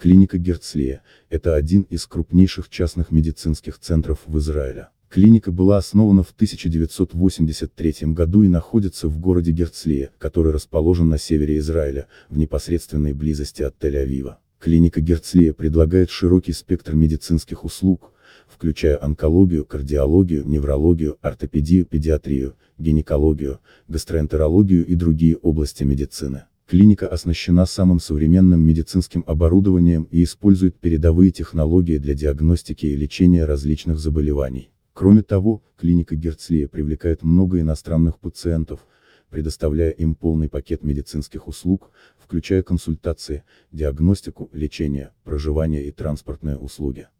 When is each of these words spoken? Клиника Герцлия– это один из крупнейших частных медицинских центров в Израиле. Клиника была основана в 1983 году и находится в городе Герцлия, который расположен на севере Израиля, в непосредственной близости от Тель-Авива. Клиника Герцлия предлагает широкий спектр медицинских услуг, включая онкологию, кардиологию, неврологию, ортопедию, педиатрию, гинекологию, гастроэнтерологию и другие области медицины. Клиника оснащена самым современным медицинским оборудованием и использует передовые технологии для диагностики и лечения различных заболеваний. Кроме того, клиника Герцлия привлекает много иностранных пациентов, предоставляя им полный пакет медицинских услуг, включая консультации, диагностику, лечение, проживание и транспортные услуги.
Клиника 0.00 0.38
Герцлия– 0.38 1.02
это 1.28 1.54
один 1.54 1.82
из 1.82 2.06
крупнейших 2.06 2.70
частных 2.70 3.10
медицинских 3.10 3.78
центров 3.78 4.20
в 4.24 4.38
Израиле. 4.38 4.88
Клиника 5.10 5.52
была 5.52 5.76
основана 5.76 6.22
в 6.22 6.30
1983 6.30 8.14
году 8.14 8.42
и 8.42 8.48
находится 8.48 9.08
в 9.08 9.18
городе 9.18 9.52
Герцлия, 9.52 10.08
который 10.16 10.54
расположен 10.54 11.10
на 11.10 11.18
севере 11.18 11.58
Израиля, 11.58 12.06
в 12.30 12.38
непосредственной 12.38 13.12
близости 13.12 13.62
от 13.62 13.76
Тель-Авива. 13.78 14.36
Клиника 14.58 15.02
Герцлия 15.02 15.52
предлагает 15.52 16.08
широкий 16.08 16.54
спектр 16.54 16.94
медицинских 16.94 17.62
услуг, 17.66 18.14
включая 18.48 19.04
онкологию, 19.04 19.66
кардиологию, 19.66 20.48
неврологию, 20.48 21.18
ортопедию, 21.20 21.84
педиатрию, 21.84 22.54
гинекологию, 22.78 23.60
гастроэнтерологию 23.86 24.86
и 24.86 24.94
другие 24.94 25.36
области 25.36 25.84
медицины. 25.84 26.44
Клиника 26.70 27.08
оснащена 27.08 27.66
самым 27.66 27.98
современным 27.98 28.60
медицинским 28.60 29.24
оборудованием 29.26 30.04
и 30.04 30.22
использует 30.22 30.78
передовые 30.78 31.32
технологии 31.32 31.98
для 31.98 32.14
диагностики 32.14 32.86
и 32.86 32.94
лечения 32.94 33.44
различных 33.44 33.98
заболеваний. 33.98 34.70
Кроме 34.92 35.22
того, 35.22 35.64
клиника 35.76 36.14
Герцлия 36.14 36.68
привлекает 36.68 37.24
много 37.24 37.58
иностранных 37.58 38.20
пациентов, 38.20 38.86
предоставляя 39.30 39.90
им 39.90 40.14
полный 40.14 40.48
пакет 40.48 40.84
медицинских 40.84 41.48
услуг, 41.48 41.90
включая 42.16 42.62
консультации, 42.62 43.42
диагностику, 43.72 44.48
лечение, 44.52 45.10
проживание 45.24 45.84
и 45.86 45.90
транспортные 45.90 46.56
услуги. 46.56 47.08